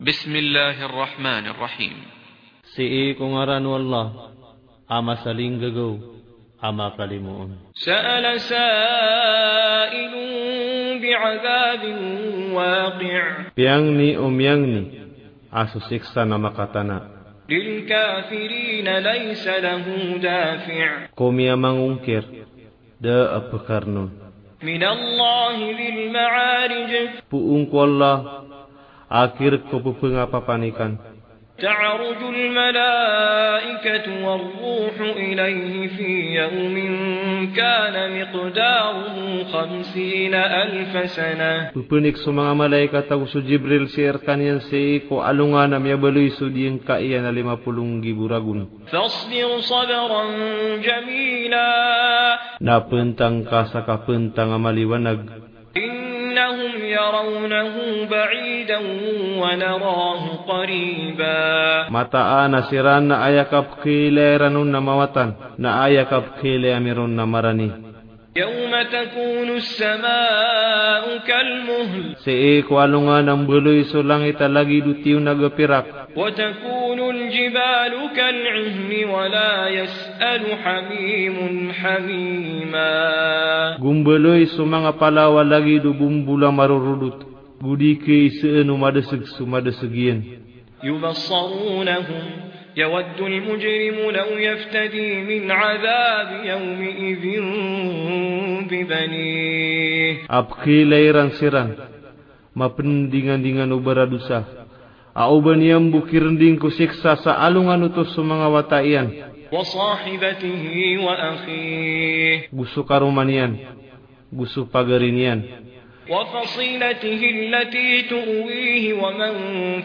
بسم 0.00 0.32
الله 0.36 0.76
الرحمن 0.86 1.44
الرحيم 1.46 1.96
Si 2.72 3.12
kung 3.20 3.36
aran 3.36 3.68
wallah, 3.68 4.32
ama 4.88 5.20
saling 5.20 5.60
gagaw, 5.60 5.92
ama 6.62 6.96
kalimuon. 6.96 7.52
سأل 7.76 8.24
سائل 8.40 10.12
بعذاب 11.02 11.82
واقع 12.56 13.22
Piang 13.52 13.84
ni 13.98 14.16
umyang 14.16 14.62
ni, 14.64 14.82
aso 15.52 15.78
siksa 15.84 16.24
na 16.24 16.40
makatana. 16.40 16.98
للكافرين 17.50 18.88
ليس 18.88 19.44
له 19.48 19.84
دافع 20.22 20.88
Kumya 21.12 21.54
mangungkir, 21.60 22.24
da 23.02 23.36
apakarnon. 23.36 24.08
من 24.62 24.82
الله 24.82 25.56
ذي 25.76 25.88
المعارج 25.88 26.92
Puung 27.28 27.66
ko 27.68 27.76
Allah, 27.84 28.35
akhir 29.08 29.68
ko 29.68 29.80
pupangapapanikan. 29.84 31.12
تعرج 31.62 32.16
الملائكة 32.34 34.06
والروح 34.26 34.96
إليه 35.16 35.88
في 35.94 36.10
يوم 36.34 36.76
كان 37.56 37.94
مقداره 38.18 39.16
خمسين 39.52 40.34
ألف 40.34 40.92
سنة 41.10 41.70
Pupunik 41.76 42.16
sa 42.18 42.34
mga 42.34 42.52
malaikat 42.56 43.06
ako 43.06 43.30
su 43.30 43.38
Jibril 43.46 43.86
sir 43.92 44.18
kanyan 44.24 44.64
si 44.66 45.04
ko 45.06 45.22
alungan 45.22 45.70
na 45.70 45.78
miya 45.78 46.00
baloy 46.00 46.32
su 46.34 46.50
diyang 46.50 46.82
kaiya 46.82 47.20
na 47.22 47.30
lima 47.30 47.60
pulong 47.60 48.00
giburagun. 48.02 48.88
فاصبر 48.90 49.60
صبرا 49.60 50.22
جميلا 50.82 51.70
Napuntang 52.64 53.44
ka 53.46 53.70
sa 53.70 53.84
kapuntang 53.86 54.50
nga 54.50 54.58
maliwanag. 54.58 55.45
إنهم 56.36 56.84
يرونه 56.84 57.74
بعيدا 58.10 58.78
ونراه 59.42 60.22
قريبا 60.48 61.42
Mataan 61.92 62.52
na 62.52 62.60
siran 62.68 63.04
na 63.08 63.24
ayakap 63.28 63.80
kile 63.84 64.36
ranon 64.40 64.68
na 64.68 64.80
mawatan, 64.80 65.36
na 65.60 65.84
ayakap 65.88 66.40
kile 66.40 66.72
amiron 66.76 67.12
na 67.12 67.24
marani. 67.28 67.70
يوم 68.36 68.72
تكون 68.92 69.48
السماء 69.60 71.04
كالمهل 71.28 72.16
Si 72.24 72.64
ko 72.64 72.80
alungan 72.80 73.28
ang 73.28 73.44
buloy 73.44 73.84
so 73.84 74.00
langit 74.00 74.40
lagi 74.40 74.80
dutiw 74.80 75.20
nagapirak. 75.20 76.16
وتكون 76.16 76.85
جبال 77.29 77.93
كالعهن 78.15 78.91
ولا 79.09 79.67
يسأل 79.69 79.97
س 79.97 80.23
أ 80.33 80.35
ل 80.43 80.45
حميم 80.63 81.37
حميما 81.79 82.93
جمبلوي 83.83 84.45
سمان 84.45 84.85
قلا 85.01 85.25
ولغيد 85.35 85.85
بمبلا 85.99 86.49
مررلوت 86.49 87.19
غديك 87.65 88.05
يسئن 88.09 88.69
مدسك 88.83 89.23
سمدسكين 89.37 90.17
يبصرونهم 90.83 92.25
يود 92.77 93.19
المجرم 93.21 93.97
لو 94.19 94.29
يفتدي 94.49 95.09
من 95.29 95.51
عذاب 95.51 96.29
يومئذ 96.51 97.25
ببنيه 98.69 100.15
أبخي 100.29 100.83
ليران 100.83 101.29
سيران 101.29 101.69
ما 102.55 102.67
بندنان 102.67 103.43
دنان 103.43 103.71
أبرادوسا 103.71 104.66
Auban 105.16 105.60
niyang 105.60 105.92
bukirnding 105.92 106.56
ko 106.56 106.72
siksa 106.72 107.20
sa 107.20 107.36
alungan 107.44 107.84
utos 107.84 108.16
sa 108.16 108.22
mga 108.24 108.46
wataian. 108.48 109.08
وصاحبته 109.52 110.64
وأخيه 111.04 112.48
Gusto 112.48 112.88
karumanian. 112.88 113.52
Gusto 114.32 114.64
pagarinian. 114.64 115.44
وفصيلته 116.08 117.20
التي 117.30 118.02
تؤويه 118.02 118.84
ومن 118.96 119.34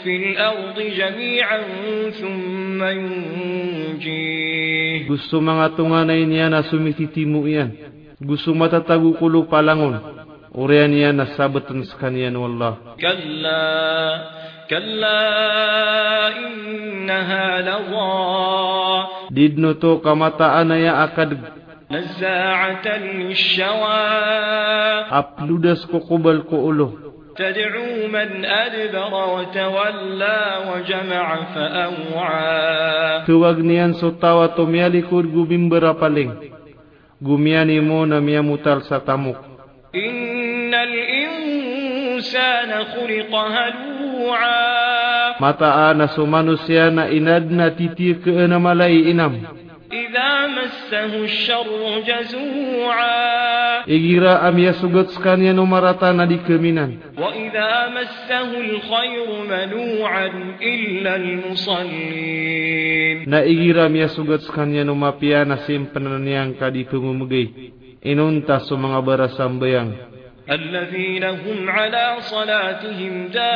في 0.00 0.16
الأرض 0.16 0.80
جميعا 0.80 1.60
ثم 2.10 2.78
ينجيه 3.98 4.56
Gusto 5.10 5.42
mga 5.42 5.74
tunganay 5.74 6.22
niya 6.26 6.46
na 6.46 6.62
sumititimu 6.62 7.46
iyan. 7.50 7.70
Gusto 8.22 8.54
matatago 8.54 9.12
kulo 9.18 9.50
palangon. 9.50 9.98
Uriyan 10.56 10.88
niya 10.88 11.10
na 11.12 11.36
sabatan 11.36 11.84
sa 11.84 11.96
kaniyan 12.00 12.32
wallah. 12.36 12.96
كلا 12.96 13.66
كلا 14.70 15.22
إنها 16.32 17.46
لظى 17.60 18.16
Didno 19.30 19.74
to 19.76 20.00
kamataan 20.00 20.70
na 20.72 20.76
ya 20.80 21.04
akad 21.04 21.36
نزاعة 21.90 22.86
للشوى 22.86 24.02
apludas 25.12 25.84
ko 25.86 26.00
kubal 26.02 26.42
ko 26.48 26.56
ulo. 26.66 26.88
تدعو 27.36 28.08
من 28.08 28.44
أدبر 28.48 29.12
وتولى 29.12 30.38
وجمع 30.72 31.26
فأوعى 31.54 33.28
Tuwag 33.28 33.60
niyan 33.60 33.92
so 34.00 34.16
tawa 34.16 34.56
to 34.56 34.64
miyalikod 34.64 35.28
gubimbara 35.28 35.92
paling. 36.00 36.32
Gumiyani 37.20 37.76
mo 37.84 38.08
na 38.08 38.24
miyamutal 38.24 38.80
sa 38.88 39.04
tamok. 39.04 39.49
Mataan 45.41 46.01
asu 46.05 46.25
manusia 46.29 46.93
na 46.93 47.09
inad 47.09 47.49
na 47.49 47.73
titir 47.73 48.21
ke 48.21 48.29
malai 48.61 49.09
inam. 49.09 49.41
Iza 49.91 50.47
masahu 50.47 51.27
syarru 51.27 51.99
jazu'a. 52.07 53.83
Igira 53.91 54.39
am 54.47 54.55
ya 54.55 54.71
sugat 54.79 55.11
sekanya 55.11 55.51
numarata 55.51 56.15
na 56.15 56.23
dikeminan. 56.23 57.11
Wa 57.19 57.35
iza 57.35 57.91
masahu 57.91 58.55
alkhayru 58.55 59.43
manu'an 59.51 60.63
illa 60.63 61.19
almusallin. 61.19 62.47
Na 63.27 63.43
igira 63.43 63.91
am 63.91 63.95
ya 63.99 64.07
sugat 64.07 64.47
sekanya 64.47 64.87
numapia 64.87 65.43
na 65.43 65.59
simpenan 65.67 66.23
yang 66.23 66.55
Inunta 68.01 68.57
su 68.65 68.73
mga 68.79 68.97
berasambayang. 69.05 69.91
Su 69.91 69.99
mga 69.99 69.99
berasambayang. 69.99 70.10
الذين 70.49 71.23
هم 71.23 71.69
على 71.69 72.15
صلاتهم 72.19 73.27
دائمون. 73.27 73.51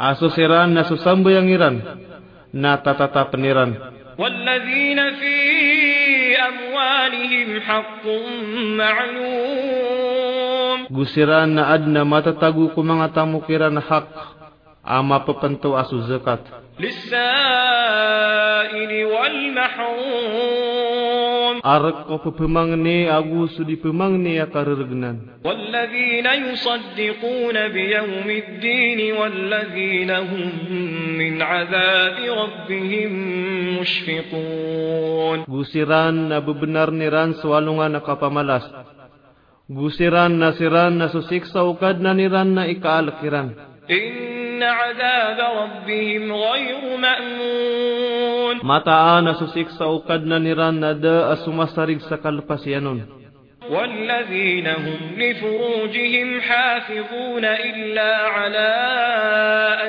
أسو 0.00 0.28
سيران 0.28 0.68
ناسو 0.74 0.96
سمبو 0.96 1.28
بنيران 3.32 3.74
والذين 4.18 5.10
في 5.20 5.36
أموالهم 6.50 7.60
حق 7.60 8.04
معلوم. 8.80 10.78
غسيران 10.96 11.58
ادنا 11.58 12.04
ما 12.04 12.20
تتاقو 12.20 12.68
كمان 12.68 13.00
أتامو 13.00 13.40
كيران 13.40 13.80
حق 13.80 14.08
أما 14.88 15.18
ببنتو 15.18 15.80
أسو 15.80 15.98
زكات 16.00 16.40
للسائل 16.80 17.22
والمحروم. 19.04 20.39
ko 22.07 22.15
pupumangni 22.23 23.07
aguso 23.09 23.63
di 23.63 23.75
pumangni 23.77 24.39
akararagnan. 24.39 25.41
والذين 25.45 26.25
يصدقون 26.25 27.57
بيوم 27.67 28.27
الدين 28.29 28.99
والذين 29.13 30.11
هم 30.11 30.49
من 31.17 31.41
عذاب 31.41 32.17
ربهم 32.41 33.11
مشفقون 33.79 35.37
Gusiran 35.45 36.15
na 36.29 36.41
bebenar 36.41 36.89
ni 36.91 37.07
ran 37.09 37.33
swalungan 37.41 37.91
na 37.93 38.01
kapamalas. 38.01 38.65
Gusiran 39.69 40.33
na 40.37 40.53
siran 40.57 40.97
na 40.97 41.09
susiksa 41.13 41.61
ukad 41.65 42.01
na 42.01 42.13
ni 42.13 42.25
ran 42.27 42.53
na 42.53 42.65
ikaalakiran. 42.65 43.75
إن 43.91 44.63
عذاب 44.63 45.39
ربهم 45.61 46.33
غير 46.33 46.97
مأمون 46.97 47.88
Mataan 48.63 49.29
na 49.29 49.33
susiksa 49.37 49.85
ukad 49.89 50.25
na 50.25 50.39
ni 50.39 50.51
ran 50.53 50.79
na 50.79 50.93
da 50.93 51.33
asumasarig 51.35 52.01
sa 52.07 52.17
kalpasyanon. 52.17 53.25
والذين 53.65 54.67
هم 54.67 54.99
لفروجهم 55.17 56.41
حافظون 56.41 57.45
إلا 57.45 58.11
على 58.27 58.71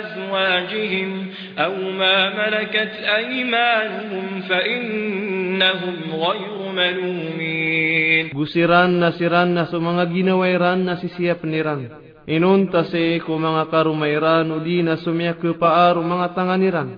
أزواجهم 0.00 1.26
أو 1.58 1.72
ما 1.92 2.18
ملكت 2.40 2.92
أيمانهم 3.16 4.40
فإنهم 4.48 5.96
غير 6.12 6.56
ملومين 6.72 8.24
Gusiran 8.32 9.00
na 9.00 9.12
siran 9.16 9.52
na 9.56 9.64
sa 9.68 9.76
mga 9.80 10.08
ginawairan 10.12 10.80
na 10.84 10.96
sisiyap 10.96 11.44
ni 11.44 11.60
ran. 11.60 11.88
Inunta 12.28 12.84
si 12.88 13.20
ko 13.24 13.36
mga 13.36 13.68
karumayran 13.68 14.48
o 14.52 14.60
di 14.60 14.80
na 14.80 14.96
sumiyak 15.00 15.40
ko 15.40 15.56
paaro 15.56 16.00
mga 16.00 16.32
tanganiran. 16.32 16.88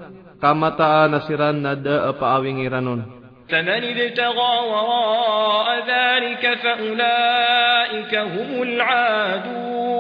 Kamataan 0.43 1.11
na 1.11 1.19
siran 1.27 1.59
na 1.63 1.75
da 1.75 2.13
paawing 2.15 2.63
iranon. 2.63 3.19
فمن 3.49 3.69
ابتغى 3.97 4.53
وراء 4.71 5.69
ذلك 5.89 6.45
فأولئك 6.63 8.13
هم 8.15 8.63
العادون 8.63 9.99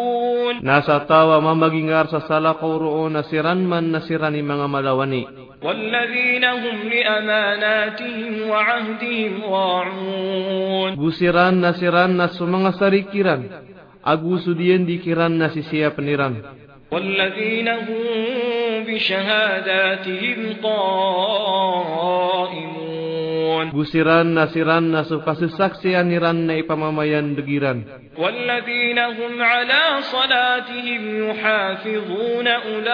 Nasa 0.58 1.00
tawa 1.06 1.38
mamagingar 1.40 2.10
sa 2.12 2.20
salakaw 2.28 2.76
roon 2.82 3.14
na 3.16 3.22
siran 3.24 3.62
man 3.64 3.88
na 3.94 4.00
siran 4.04 4.36
ni 4.36 4.42
mga 4.44 4.66
malawani. 4.68 5.24
والذين 5.62 6.44
هم 6.44 6.76
لأماناتهم 6.92 8.32
وعهدهم 8.50 9.32
راعون 9.44 10.90
Gusiran 11.00 11.54
na 11.58 11.72
siran 11.74 12.14
na 12.20 12.28
sa 12.28 12.44
mga 12.44 12.70
sarikiran. 12.78 13.40
Agusudien 14.04 14.84
dikiran 14.86 15.32
na 15.34 15.48
sisiya 15.50 15.96
peniran. 15.96 16.36
والذين 16.93 17.67
هم 17.67 18.03
بشهاداتهم 18.87 20.39
قائمون. 20.63 22.03
بسيران 23.71 24.27
ناسيران 24.37 24.83
ناسو 24.83 25.19
قاسي 25.19 25.47
ساكسيان 25.47 26.05
نيران 26.07 26.35
نايبا 26.35 26.75
ماميان 26.75 27.35
دقيران 27.35 27.83
والذين 28.17 28.99
هم 28.99 29.41
على 29.41 30.01
صلاتهم 30.01 31.29
يحافظون 31.29 32.47
أولئك 32.47 32.89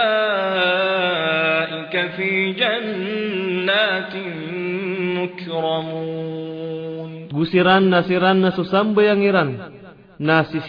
في 2.15 2.31
جنات 2.53 4.13
مكرمون. 5.19 7.09
Gusiran 7.29 7.83
nasiran 7.93 8.41
nasu 8.41 8.63
sambo 8.65 9.01
yang 9.05 9.21
iran. 9.21 9.49
Nasi 10.19 10.59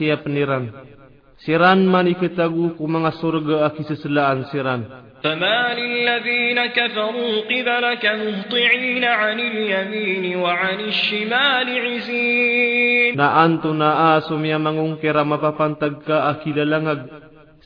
Siran 1.46 1.84
man 1.86 2.08
ikitagu 2.10 2.80
ku 2.80 2.84
mga 2.88 3.12
surga 3.22 3.56
aki 3.70 3.84
seselaan 3.86 4.48
siran. 4.50 5.06
فما 5.26 5.74
للذين 5.74 6.66
كفروا 6.66 7.50
قبلك 7.50 8.04
مهطعين 8.06 9.04
عن 9.04 9.40
اليمين 9.40 10.38
وعن 10.38 10.80
الشمال 10.80 11.68
عزين 11.82 13.18
Na 13.18 13.42
anto 13.42 13.74
na 13.74 14.14
aso 14.22 14.38
miya 14.38 14.62
mangungkira 14.62 15.26
mapapantag 15.26 16.06
ka 16.06 16.30
akilalangag. 16.30 17.10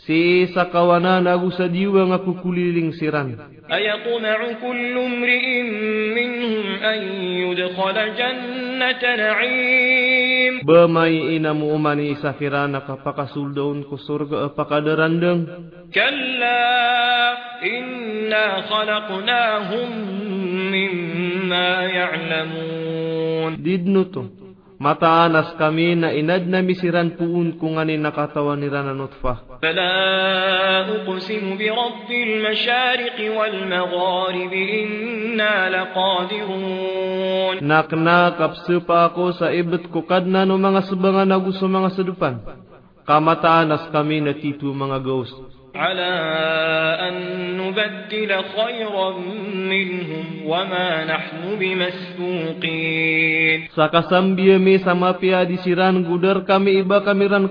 Si 0.07 0.47
sa 0.55 0.71
kawanan 0.71 1.27
agu 1.27 1.51
sa 1.51 1.67
diwa 1.67 2.07
nga 2.07 2.23
kukuliling 2.23 2.95
siran. 2.95 3.35
أيطمع 3.69 4.39
كل 4.65 4.97
امرئ 4.97 5.61
منهم 6.17 6.83
أن 6.83 6.99
يدخل 7.21 7.97
جنة 8.17 9.03
نعيم 9.15 10.32
Bemai 10.64 11.36
inamu 11.36 11.74
umani 11.76 12.16
safirana 12.24 12.80
kapaka 12.88 13.28
suldaun 13.36 13.84
ku 13.84 14.00
surga 14.00 14.48
apaka 14.48 14.80
derandeng. 14.80 15.44
Kalla 15.92 16.60
inna 17.60 18.44
khalaqnahum 18.64 19.90
mimma 20.72 21.68
ya'lamun. 21.92 23.60
Didnutum. 23.60 24.43
Mataanas 24.84 25.56
kami 25.56 25.96
na 25.96 26.12
inad 26.12 26.44
na 26.44 26.60
misiran 26.60 27.16
puun 27.16 27.56
kung 27.56 27.80
ani 27.80 27.96
nakatawan 27.96 28.60
ni 28.60 28.68
Rana 28.68 28.92
Nutfa. 28.92 29.64
Fala 29.64 30.84
uqsimu 31.08 31.56
bi 31.56 31.72
Rabbil 31.72 32.44
Mashariq 32.44 33.16
wal 33.32 33.64
Magharib 33.64 34.52
inna 34.52 35.72
laqadirun. 35.72 37.64
Nakna 37.64 38.36
kapsupa 38.36 39.08
ako 39.08 39.32
sa 39.40 39.48
ibat 39.56 39.88
ko 39.88 40.04
kadna 40.04 40.44
no 40.44 40.60
mga 40.60 40.84
subangan 40.84 41.32
ako 41.32 41.56
sa 41.56 41.64
mga 41.64 41.88
sadupan. 41.96 42.44
Kamataanas 43.08 43.88
kami 43.88 44.20
na 44.20 44.36
titu 44.36 44.68
mga 44.68 45.00
ghost 45.00 45.63
على 45.74 46.12
أن 47.08 47.14
نبدل 47.58 48.30
خيرا 48.56 49.08
منهم 49.54 50.24
وما 50.46 51.04
نحن 51.04 51.42
بمسوقين 51.60 53.58
سكسم 53.76 54.34
بيمي 54.34 54.78
سما 54.78 55.10
بيادي 55.10 55.56
سيران 55.56 56.06
غدر 56.06 56.38
كامي 56.40 56.80
إبا 56.80 56.98
كامي 56.98 57.26
ران 57.26 57.48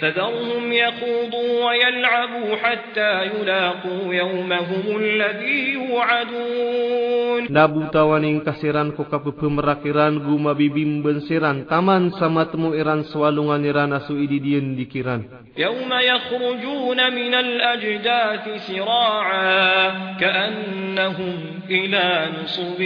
فذرهم 0.00 0.72
يخوضوا 0.72 1.64
ويلعبوا 1.66 2.56
حتى 2.56 3.12
يلاقوا 3.24 4.14
يومهم 4.14 4.84
الذي 4.96 5.72
يوعدون 5.72 7.16
Nabutawaning 7.46 8.42
kasiran 8.42 8.96
ko 8.96 9.06
kapupumrakiran 9.06 10.18
gumabibimben 10.18 11.22
siran 11.24 11.68
taman 11.70 12.10
sama 12.18 12.48
temu 12.50 12.74
iran 12.74 13.06
swalungan 13.06 13.62
iran 13.62 13.94
asu 13.94 14.18
ididian 14.18 14.74
dikiran. 14.74 15.46
يوم 15.56 15.88
يخرجون 15.88 17.00
من 17.16 17.32
الأجداث 17.34 18.44
سراعا 18.68 19.88
كأنهم 20.20 21.34
إلى 21.70 22.04
نصب 22.44 22.80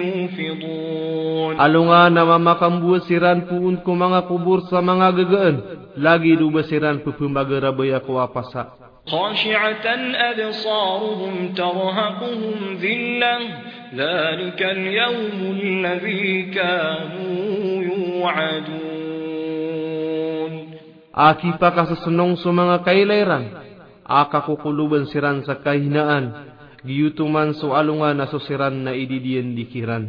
يوفضون 0.00 1.12
Alunga 1.60 2.08
na 2.08 2.24
mamakambuat 2.24 3.04
siran 3.04 3.44
puun 3.44 3.84
ko 3.84 3.92
mga 3.92 4.24
kubur 4.24 4.64
sa 4.72 4.80
mga 4.80 5.08
gagaan. 5.12 5.56
Lagi 5.98 6.36
duba 6.36 6.62
siran 6.64 7.04
pupumagaraboy 7.04 7.92
ako 7.96 8.20
apasa. 8.22 8.82
خاشعة 9.02 9.86
أبصارهم 10.14 11.54
ترهقهم 11.58 12.78
ذلة 12.78 13.38
ذلك 13.94 14.62
اليوم 14.62 15.38
الذي 15.58 16.42
كانوا 16.54 17.82
يوعدون 17.82 18.82
Aki 21.12 21.60
pa 21.60 21.76
kasasunong 21.76 22.40
sa 22.40 22.48
mga 22.56 22.88
kailairan. 22.88 23.44
Aka 24.00 24.48
kukuluban 24.48 25.04
siran 25.12 25.44
sa 25.44 25.60
kahinaan. 25.60 26.32
Giyutuman 26.88 27.52
so 27.52 27.76
alunga 27.76 28.16
na 28.16 28.32
so 28.32 28.40
siran 28.40 28.80
na 28.80 28.96
ididian 28.96 29.52
dikiran. 29.52 30.08